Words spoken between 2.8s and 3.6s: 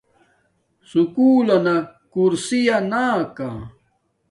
نا کا